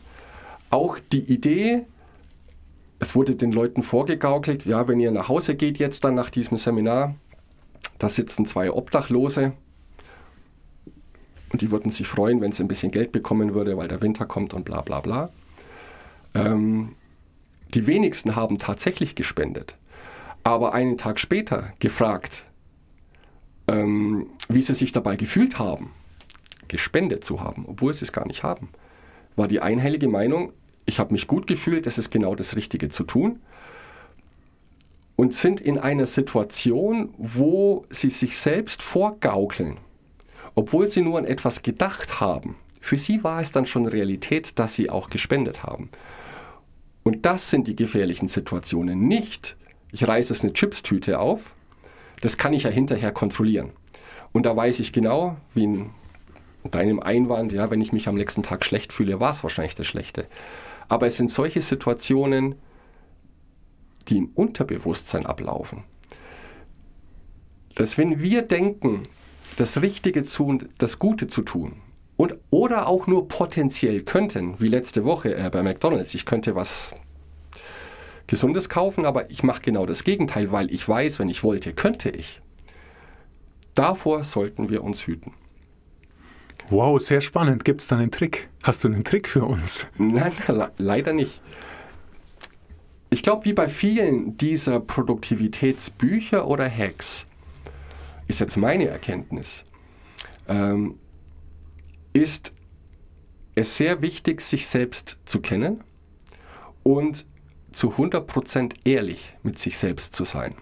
[0.68, 1.86] Auch die Idee,
[2.98, 6.58] es wurde den Leuten vorgegaukelt, ja, wenn ihr nach Hause geht jetzt dann nach diesem
[6.58, 7.14] Seminar,
[8.00, 9.52] da sitzen zwei Obdachlose
[11.52, 14.24] und die würden sich freuen, wenn sie ein bisschen Geld bekommen würde, weil der Winter
[14.24, 15.30] kommt und bla bla bla.
[16.34, 16.96] Ähm,
[17.74, 19.76] die wenigsten haben tatsächlich gespendet.
[20.42, 22.46] Aber einen Tag später gefragt,
[23.68, 25.92] ähm, wie sie sich dabei gefühlt haben,
[26.68, 28.70] gespendet zu haben, obwohl sie es gar nicht haben,
[29.36, 30.54] war die einhellige Meinung,
[30.86, 33.40] ich habe mich gut gefühlt, das ist genau das Richtige zu tun.
[35.20, 39.76] Und sind in einer Situation, wo sie sich selbst vorgaukeln,
[40.54, 42.56] obwohl sie nur an etwas gedacht haben.
[42.80, 45.90] Für sie war es dann schon Realität, dass sie auch gespendet haben.
[47.02, 49.08] Und das sind die gefährlichen Situationen.
[49.08, 49.58] Nicht,
[49.92, 51.54] ich reiße es eine Chipstüte auf,
[52.22, 53.72] das kann ich ja hinterher kontrollieren.
[54.32, 55.90] Und da weiß ich genau, wie in
[56.70, 59.86] deinem Einwand, ja, wenn ich mich am nächsten Tag schlecht fühle, war es wahrscheinlich das
[59.86, 60.26] Schlechte.
[60.88, 62.54] Aber es sind solche Situationen,
[64.10, 65.84] die im Unterbewusstsein ablaufen.
[67.74, 69.04] Dass wenn wir denken,
[69.56, 71.76] das Richtige zu und das Gute zu tun,
[72.16, 76.94] und, oder auch nur potenziell könnten, wie letzte Woche äh, bei McDonald's, ich könnte was
[78.26, 82.10] Gesundes kaufen, aber ich mache genau das Gegenteil, weil ich weiß, wenn ich wollte, könnte
[82.10, 82.42] ich.
[83.74, 85.32] Davor sollten wir uns hüten.
[86.68, 87.64] Wow, sehr spannend.
[87.64, 88.48] Gibt es da einen Trick?
[88.62, 89.86] Hast du einen Trick für uns?
[89.96, 91.40] Nein, le leider nicht.
[93.12, 97.26] Ich glaube, wie bei vielen dieser Produktivitätsbücher oder Hacks,
[98.28, 99.64] ist jetzt meine Erkenntnis,
[100.48, 100.94] ähm,
[102.12, 102.54] ist
[103.56, 105.82] es sehr wichtig, sich selbst zu kennen
[106.84, 107.26] und
[107.72, 110.54] zu 100% ehrlich mit sich selbst zu sein.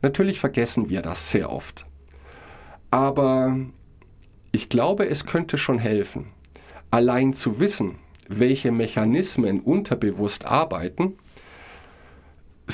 [0.00, 1.84] Natürlich vergessen wir das sehr oft.
[2.90, 3.58] Aber
[4.52, 6.32] ich glaube, es könnte schon helfen,
[6.90, 11.18] allein zu wissen, welche Mechanismen unterbewusst arbeiten,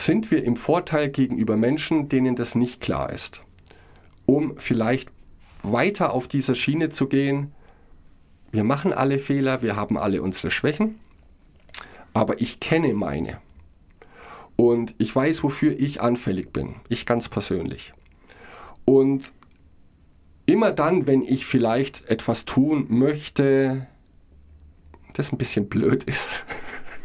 [0.05, 3.43] sind wir im Vorteil gegenüber Menschen, denen das nicht klar ist.
[4.27, 5.11] Um vielleicht
[5.63, 7.53] weiter auf dieser Schiene zu gehen,
[8.51, 10.99] wir machen alle Fehler, wir haben alle unsere Schwächen,
[12.15, 13.39] aber ich kenne meine.
[14.57, 17.93] Und ich weiß, wofür ich anfällig bin, ich ganz persönlich.
[18.85, 19.35] Und
[20.47, 23.87] immer dann, wenn ich vielleicht etwas tun möchte,
[25.13, 26.47] das ein bisschen blöd ist,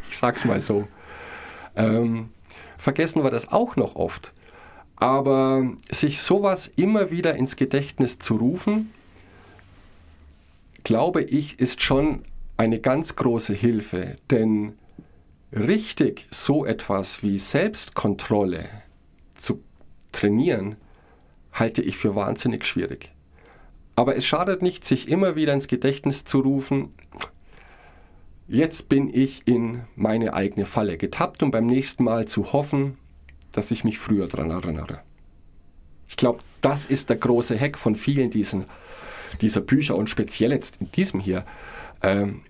[0.09, 0.87] ich sag's mal so,
[1.75, 2.29] ähm,
[2.81, 4.33] vergessen wir das auch noch oft.
[4.95, 8.91] Aber sich sowas immer wieder ins Gedächtnis zu rufen,
[10.83, 12.23] glaube ich, ist schon
[12.57, 14.15] eine ganz große Hilfe.
[14.31, 14.73] Denn
[15.53, 18.67] richtig so etwas wie Selbstkontrolle
[19.35, 19.61] zu
[20.11, 20.75] trainieren,
[21.53, 23.11] halte ich für wahnsinnig schwierig.
[23.95, 26.93] Aber es schadet nicht, sich immer wieder ins Gedächtnis zu rufen,
[28.47, 32.97] jetzt bin ich in meine eigene Falle getappt und beim nächsten Mal zu hoffen,
[33.51, 35.01] dass ich mich früher daran erinnere.
[36.07, 38.65] Ich glaube, das ist der große Hack von vielen diesen,
[39.41, 41.45] dieser Bücher und speziell jetzt in diesem hier.
[42.01, 42.43] Ähm,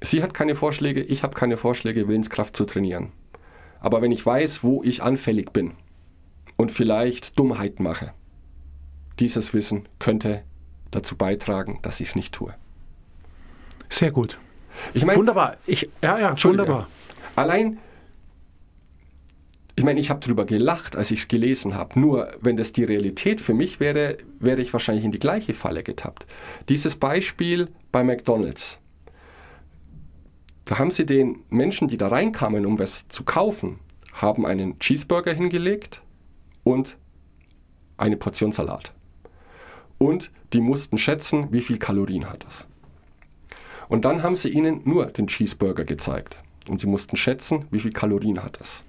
[0.00, 3.12] sie hat keine Vorschläge, ich habe keine Vorschläge, Willenskraft zu trainieren.
[3.80, 5.72] Aber wenn ich weiß, wo ich anfällig bin
[6.56, 8.14] und vielleicht Dummheit mache,
[9.18, 10.42] dieses Wissen könnte
[10.90, 12.54] dazu beitragen, dass ich es nicht tue.
[13.88, 14.38] Sehr gut.
[14.92, 15.56] Ich meine, Wunderbar.
[15.66, 16.88] Ich, ja, ja, wunderbar.
[17.36, 17.78] Allein,
[19.76, 21.98] ich meine, ich habe darüber gelacht, als ich es gelesen habe.
[21.98, 25.82] Nur, wenn das die Realität für mich wäre, wäre ich wahrscheinlich in die gleiche Falle
[25.82, 26.26] getappt.
[26.68, 28.78] Dieses Beispiel bei McDonald's.
[30.64, 33.80] Da haben sie den Menschen, die da reinkamen, um was zu kaufen,
[34.14, 36.00] haben einen Cheeseburger hingelegt
[36.62, 36.96] und
[37.96, 38.92] eine Portion Salat.
[39.98, 42.66] Und die mussten schätzen, wie viel Kalorien hat das.
[43.94, 46.40] Und dann haben sie ihnen nur den Cheeseburger gezeigt.
[46.68, 48.82] Und sie mussten schätzen, wie viel Kalorien hat es.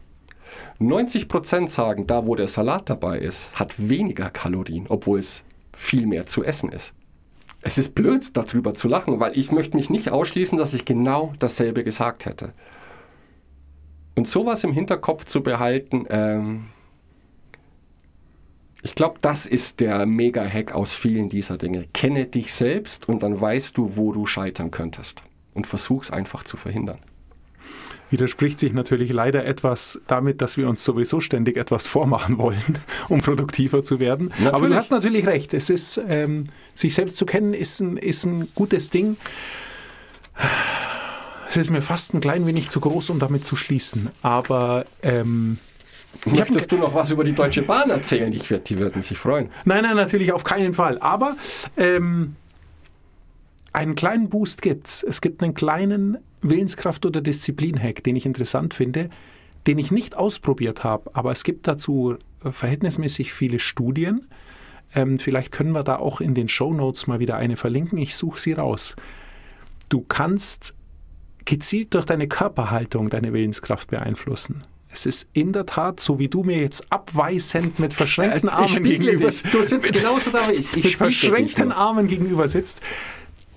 [0.79, 6.25] 90% sagen, da wo der Salat dabei ist, hat weniger Kalorien, obwohl es viel mehr
[6.25, 6.95] zu essen ist.
[7.61, 11.33] Es ist blöd, darüber zu lachen, weil ich möchte mich nicht ausschließen, dass ich genau
[11.37, 12.53] dasselbe gesagt hätte.
[14.15, 16.65] Und sowas im Hinterkopf zu behalten, ähm,
[18.85, 21.87] ich glaube, das ist der Mega-Hack aus vielen dieser Dinge.
[21.91, 25.23] Kenne dich selbst und dann weißt du, wo du scheitern könntest.
[25.55, 26.99] Und versuch's einfach zu verhindern.
[28.11, 32.77] Widerspricht sich natürlich leider etwas damit, dass wir uns sowieso ständig etwas vormachen wollen,
[33.09, 34.31] um produktiver zu werden.
[34.33, 34.75] Aber du Natürlich.
[34.75, 35.55] hast natürlich recht.
[35.55, 36.45] Es ist, ähm,
[36.75, 39.17] sich selbst zu kennen, ist ein, ist ein gutes Ding.
[41.49, 44.09] Es ist mir fast ein klein wenig zu groß, um damit zu schließen.
[44.21, 45.57] Aber ähm,
[46.25, 48.31] Möchtest du noch was über die Deutsche Bahn erzählen?
[48.33, 49.49] Ich werd, die würden sich freuen.
[49.65, 50.97] Nein, nein, natürlich auf keinen Fall.
[50.99, 51.35] Aber
[51.77, 52.35] ähm,
[53.73, 55.03] einen kleinen Boost gibt's.
[55.03, 59.09] Es gibt einen kleinen Willenskraft- oder Disziplin-Hack, den ich interessant finde,
[59.67, 61.11] den ich nicht ausprobiert habe.
[61.13, 64.27] Aber es gibt dazu äh, verhältnismäßig viele Studien.
[64.93, 67.97] Ähm, vielleicht können wir da auch in den Show Notes mal wieder eine verlinken.
[67.97, 68.95] Ich suche sie raus.
[69.89, 70.73] Du kannst
[71.45, 74.63] gezielt durch deine Körperhaltung deine Willenskraft beeinflussen.
[74.95, 79.29] Es ist in der Tat, so wie du mir jetzt abweisend mit verschränkten Armen gegenüber
[79.51, 80.59] Du sitzt genauso da wie ich.
[80.59, 81.71] Ich mit dich verschränkten.
[81.73, 82.79] Armen gegenüber sitzt.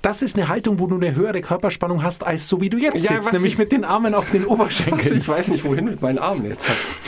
[0.02, 3.04] Das ist eine Haltung, wo du eine höhere Körperspannung hast, als so wie du jetzt
[3.08, 5.18] Ja, sitzt, nämlich ich- mit den Armen auf den Oberschenkeln.
[5.18, 6.66] ich weiß nicht, wohin mit meinen Armen jetzt.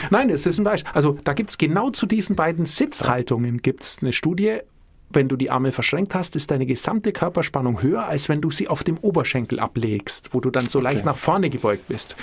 [0.09, 0.91] Nein, es ist ein Beispiel.
[0.93, 4.59] Also da gibt es genau zu diesen beiden Sitzhaltungen gibt's eine Studie.
[5.13, 8.69] Wenn du die Arme verschränkt hast, ist deine gesamte Körperspannung höher, als wenn du sie
[8.69, 12.15] auf dem Oberschenkel ablegst, wo du dann so leicht nach vorne gebeugt bist.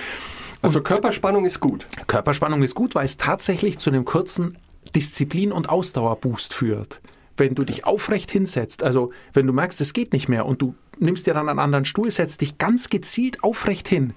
[0.63, 1.87] Also Körperspannung ist gut.
[2.07, 4.59] Körperspannung ist gut, weil es tatsächlich zu einem kurzen
[4.95, 7.01] Disziplin- und Ausdauerboost führt.
[7.37, 10.75] Wenn du dich aufrecht hinsetzt, also wenn du merkst, es geht nicht mehr und du
[10.99, 14.15] nimmst dir dann einen anderen Stuhl, setzt dich ganz gezielt aufrecht hin,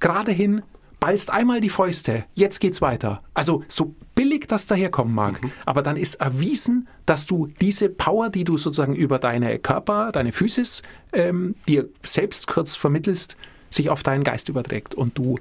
[0.00, 0.62] gerade hin,
[1.00, 3.22] ballst einmal die Fäuste, jetzt geht's weiter.
[3.32, 8.44] Also so billig das daherkommen mag, aber dann ist erwiesen, dass du diese Power, die
[8.44, 13.36] du sozusagen über deine Körper, deine Physis ähm, dir selbst kurz vermittelst,
[13.74, 15.38] sich auf deinen Geist überträgt und du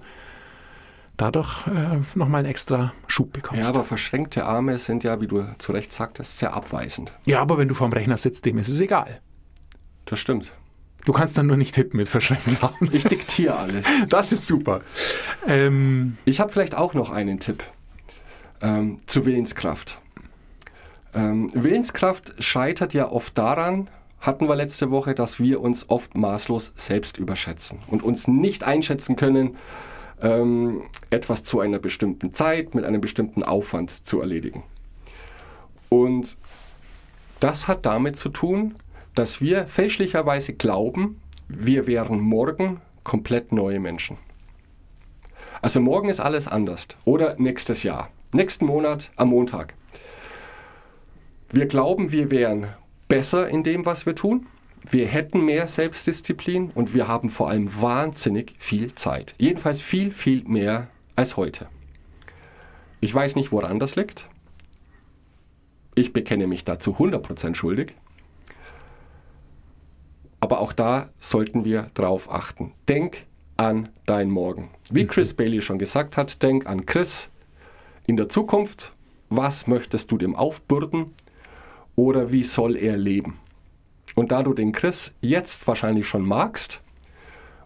[1.17, 3.63] dadurch äh, nochmal einen extra Schub bekommst.
[3.63, 7.13] Ja, aber verschränkte Arme sind ja, wie du zu Recht sagtest, sehr abweisend.
[7.25, 9.21] Ja, aber wenn du vorm Rechner sitzt, dem ist es egal.
[10.05, 10.51] Das stimmt.
[11.05, 12.89] Du kannst dann nur nicht tippen mit verschränkten Armen.
[12.93, 13.85] Ich diktiere alles.
[14.09, 14.79] Das ist super.
[15.47, 17.63] Ähm, Ich habe vielleicht auch noch einen Tipp
[18.61, 19.99] ähm, zu Willenskraft.
[21.13, 23.89] Ähm, Willenskraft scheitert ja oft daran,
[24.23, 29.17] hatten wir letzte Woche, dass wir uns oft maßlos selbst überschätzen und uns nicht einschätzen
[29.17, 29.57] können,
[30.21, 34.63] ähm, etwas zu einer bestimmten Zeit mit einem bestimmten Aufwand zu erledigen.
[35.89, 36.37] Und
[37.41, 38.75] das hat damit zu tun,
[39.13, 44.17] dass wir fälschlicherweise glauben, wir wären morgen komplett neue Menschen.
[45.61, 46.87] Also morgen ist alles anders.
[47.03, 48.09] Oder nächstes Jahr.
[48.33, 49.73] Nächsten Monat am Montag.
[51.51, 52.69] Wir glauben, wir wären
[53.13, 54.47] besser in dem, was wir tun.
[54.89, 59.35] Wir hätten mehr Selbstdisziplin und wir haben vor allem wahnsinnig viel Zeit.
[59.37, 61.67] Jedenfalls viel, viel mehr als heute.
[63.01, 64.27] Ich weiß nicht, woran das liegt.
[65.93, 67.93] Ich bekenne mich dazu 100% schuldig.
[70.39, 72.73] Aber auch da sollten wir drauf achten.
[72.89, 74.71] Denk an dein Morgen.
[74.89, 77.29] Wie Chris Bailey schon gesagt hat, denk an Chris
[78.07, 78.91] in der Zukunft.
[79.29, 81.13] Was möchtest du dem aufbürden?
[81.95, 83.39] Oder wie soll er leben?
[84.15, 86.81] Und da du den Chris jetzt wahrscheinlich schon magst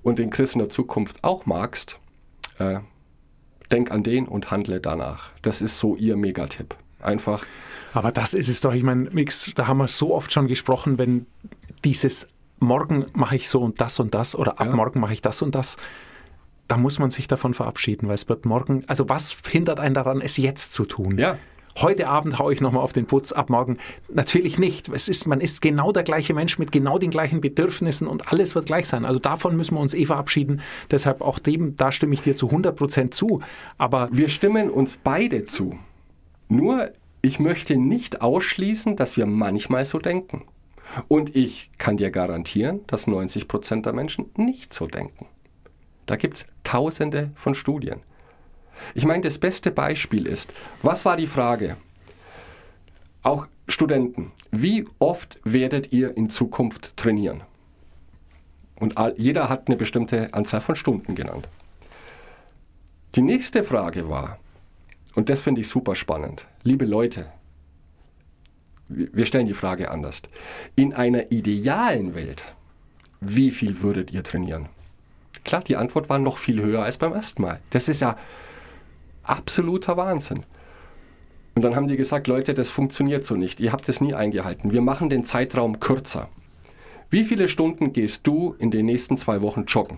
[0.02, 2.00] und den Chris in der Zukunft auch magst,
[2.60, 2.80] äh,
[3.72, 5.32] denk an den und handle danach.
[5.42, 6.76] Das ist so ihr Megatipp.
[7.00, 7.46] Einfach
[7.94, 8.74] aber das ist es doch.
[8.76, 11.26] Ich meine, Mix, da haben wir so oft schon gesprochen, wenn
[11.84, 12.28] dieses
[12.60, 14.76] morgen mache ich so und das und das oder ab Ja.
[14.76, 15.78] morgen mache ich das und das.
[16.68, 20.20] da muss man sich davon verabschieden, weil es wird morgen, also was hindert einen daran,
[20.20, 21.18] es jetzt zu tun?
[21.18, 21.38] Ja.
[21.80, 23.78] Heute Abend haue ich nochmal auf den Putz, ab morgen
[24.12, 24.90] natürlich nicht.
[24.90, 28.56] Es ist, man ist genau der gleiche Mensch mit genau den gleichen Bedürfnissen und alles
[28.56, 29.06] wird gleich sein.
[29.06, 30.62] Also davon müssen wir uns eh verabschieden.
[30.90, 33.42] Deshalb auch dem, da stimme ich dir zu 100 Prozent zu.
[33.78, 35.78] Aber Wir stimmen uns beide zu.
[36.50, 36.90] Nur,
[37.22, 40.46] ich möchte nicht ausschließen, dass wir manchmal so denken.
[41.08, 45.28] Und ich kann dir garantieren, dass 90 Prozent der Menschen nicht so denken.
[46.08, 48.00] Da gibt es tausende von Studien.
[48.93, 51.78] Ich meine, das beste Beispiel ist, was war die Frage?
[53.23, 57.43] Auch Studenten, wie oft werdet ihr in Zukunft trainieren?
[58.80, 61.47] Und all, jeder hat eine bestimmte Anzahl von Stunden genannt.
[63.15, 64.39] Die nächste Frage war,
[65.15, 67.32] und das finde ich super spannend, liebe Leute,
[68.89, 70.21] wir stellen die Frage anders.
[70.76, 72.43] In einer idealen Welt,
[73.19, 74.69] wie viel würdet ihr trainieren?
[75.43, 77.60] Klar, die Antwort war noch viel höher als beim ersten Mal.
[77.71, 78.17] Das ist ja
[79.28, 80.44] absoluter Wahnsinn.
[81.56, 83.60] Und dann haben die gesagt, Leute, das funktioniert so nicht.
[83.60, 84.72] Ihr habt es nie eingehalten.
[84.72, 86.30] Wir machen den Zeitraum kürzer.
[87.10, 89.98] Wie viele Stunden gehst du in den nächsten zwei Wochen joggen?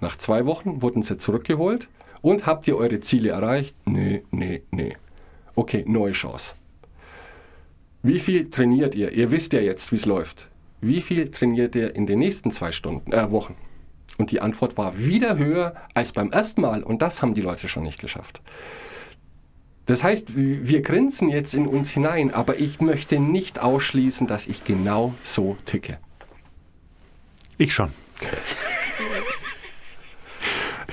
[0.00, 1.88] Nach zwei Wochen wurden sie zurückgeholt
[2.22, 3.74] und habt ihr eure Ziele erreicht?
[3.86, 4.96] Nee, nee, nee.
[5.54, 6.54] Okay, neue Chance.
[8.02, 9.10] Wie viel trainiert ihr?
[9.12, 10.48] Ihr wisst ja jetzt, wie es läuft.
[10.80, 13.56] Wie viel trainiert ihr in den nächsten zwei Stunden, äh, Wochen?
[14.18, 16.82] Und die Antwort war wieder höher als beim ersten Mal.
[16.82, 18.40] Und das haben die Leute schon nicht geschafft.
[19.86, 24.64] Das heißt, wir grinsen jetzt in uns hinein, aber ich möchte nicht ausschließen, dass ich
[24.64, 25.98] genau so ticke.
[27.56, 27.92] ich schon.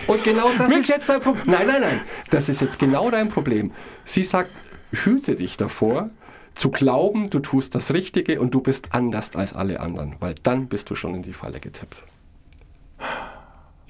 [0.05, 0.81] Und genau das Mix.
[0.81, 1.43] ist jetzt dein Problem.
[1.45, 2.01] Nein, nein, nein.
[2.29, 3.71] Das ist jetzt genau dein Problem.
[4.05, 4.51] Sie sagt,
[4.91, 6.11] hüte dich davor,
[6.53, 10.67] zu glauben, du tust das Richtige und du bist anders als alle anderen, weil dann
[10.67, 12.03] bist du schon in die Falle getippt.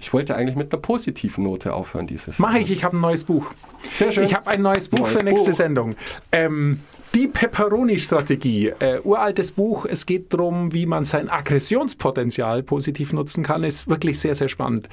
[0.03, 2.37] Ich wollte eigentlich mit einer positiven Note aufhören, dieses.
[2.37, 3.53] Mache ich, ich habe ein neues Buch.
[3.89, 4.25] Sehr schön.
[4.25, 5.55] Ich habe ein neues Buch Neues für nächste Buch.
[5.55, 5.95] Sendung.
[6.33, 6.81] Ähm,
[7.15, 8.73] die Pepperoni-Strategie.
[8.79, 9.85] Äh, uraltes Buch.
[9.85, 13.63] Es geht darum, wie man sein Aggressionspotenzial positiv nutzen kann.
[13.63, 14.89] Ist wirklich sehr, sehr spannend.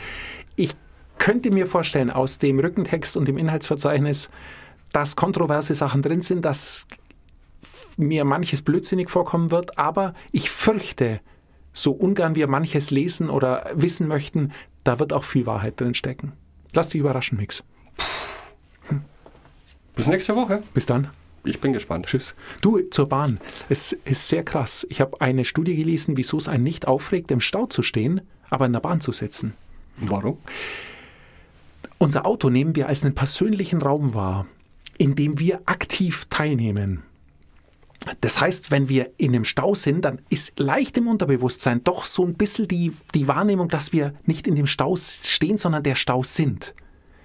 [0.54, 0.76] Ich
[1.18, 4.30] könnte mir vorstellen, aus dem Rückentext und dem Inhaltsverzeichnis,
[4.92, 6.86] dass kontroverse Sachen drin sind, dass
[7.96, 11.20] mir manches blödsinnig vorkommen wird, aber ich fürchte,
[11.72, 14.52] so ungern wir manches lesen oder wissen möchten,
[14.84, 16.32] da wird auch viel Wahrheit drin stecken.
[16.72, 17.62] Lass dich überraschen, Mix.
[19.94, 20.62] Bis nächste Woche.
[20.72, 21.08] Bis dann.
[21.44, 22.06] Ich bin gespannt.
[22.06, 22.34] Tschüss.
[22.60, 23.40] Du, zur Bahn.
[23.68, 24.86] Es ist sehr krass.
[24.90, 28.66] Ich habe eine Studie gelesen, wieso es einen nicht aufregt, im Stau zu stehen, aber
[28.66, 29.54] in der Bahn zu sitzen.
[29.96, 30.38] Warum?
[31.98, 34.46] Unser Auto nehmen wir als einen persönlichen Raum wahr,
[34.96, 37.02] in dem wir aktiv teilnehmen.
[38.20, 42.24] Das heißt, wenn wir in einem Stau sind, dann ist leicht im Unterbewusstsein doch so
[42.24, 46.22] ein bisschen die, die Wahrnehmung, dass wir nicht in dem Stau stehen, sondern der Stau
[46.22, 46.74] sind.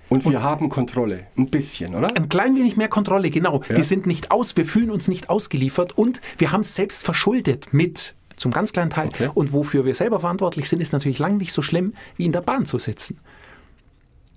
[0.09, 1.27] Und wir haben Kontrolle.
[1.38, 2.15] Ein bisschen, oder?
[2.15, 3.61] Ein klein wenig mehr Kontrolle, genau.
[3.67, 7.73] Wir sind nicht aus, wir fühlen uns nicht ausgeliefert und wir haben es selbst verschuldet
[7.73, 9.07] mit, zum ganz kleinen Teil.
[9.07, 9.29] Okay.
[9.33, 12.41] Und wofür wir selber verantwortlich sind, ist natürlich lang nicht so schlimm, wie in der
[12.41, 13.19] Bahn zu sitzen.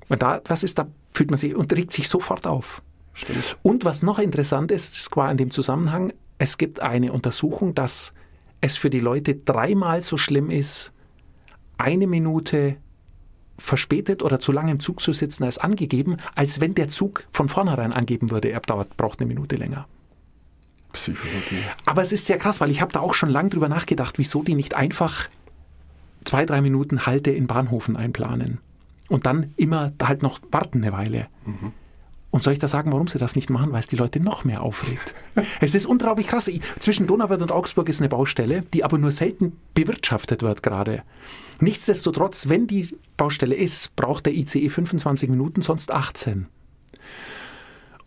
[0.08, 2.80] Und da, was ist, da fühlt man sich und regt sich sofort auf.
[3.12, 3.58] Stimmt.
[3.62, 8.12] Und was noch interessant ist, ist qua in dem Zusammenhang, es gibt eine Untersuchung, dass
[8.60, 10.92] es für die Leute dreimal so schlimm ist,
[11.76, 12.76] eine Minute
[13.58, 17.48] verspätet oder zu lange im Zug zu sitzen als angegeben, als wenn der Zug von
[17.48, 19.86] vornherein angeben würde, er dauert, braucht eine Minute länger.
[20.92, 21.62] Psychologie.
[21.84, 24.42] Aber es ist sehr krass, weil ich habe da auch schon lange drüber nachgedacht, wieso
[24.42, 25.28] die nicht einfach
[26.24, 28.58] zwei, drei Minuten Halte in Bahnhofen einplanen
[29.08, 31.26] und dann immer halt noch warten eine Weile.
[32.30, 33.72] Und soll ich da sagen, warum sie das nicht machen?
[33.72, 35.14] Weil es die Leute noch mehr aufregt.
[35.60, 36.50] es ist unglaublich krass.
[36.78, 41.02] Zwischen Donauwörth und Augsburg ist eine Baustelle, die aber nur selten bewirtschaftet wird gerade.
[41.60, 46.46] Nichtsdestotrotz, wenn die Baustelle ist, braucht der ICE 25 Minuten, sonst 18.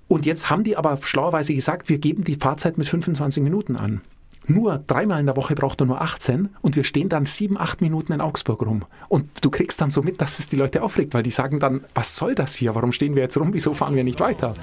[0.07, 4.01] Und jetzt haben die aber schlauerweise gesagt, wir geben die Fahrzeit mit 25 Minuten an.
[4.47, 7.79] Nur dreimal in der Woche braucht er nur 18 und wir stehen dann sieben, acht
[7.79, 8.83] Minuten in Augsburg rum.
[9.07, 11.81] Und du kriegst dann so mit, dass es die Leute aufregt, weil die sagen dann,
[11.93, 12.73] was soll das hier?
[12.73, 13.53] Warum stehen wir jetzt rum?
[13.53, 14.55] Wieso fahren wir nicht weiter?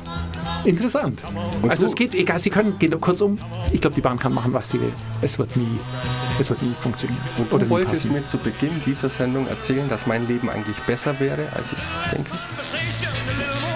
[0.65, 1.23] Interessant.
[1.69, 3.39] also du- es geht, egal, sie können, gehen kurzum,
[3.73, 4.93] ich glaube, die Bahn kann machen, was sie will.
[5.23, 5.79] Es wird nie,
[6.41, 7.27] es wird nie funktionionieren.
[7.39, 11.47] Und du wolltest mir zu Beginn dieser Sendung erzählen, dass mein Leben eigentlich besser wäre,
[11.55, 11.79] als ich
[12.13, 12.31] denke?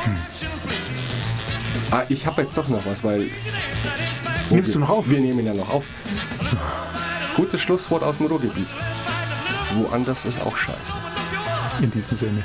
[0.05, 0.17] Hm.
[1.93, 3.31] Ah, ich habe jetzt doch noch was, weil...
[4.53, 5.09] Nimmst wir, du noch auf?
[5.11, 5.85] Wir nehmen ja noch auf.
[7.37, 8.67] Gutes Schlusswort aus dem Ruhrgebiet.
[9.75, 10.93] Woanders ist auch scheiße.
[11.81, 12.45] In diesem Sinne.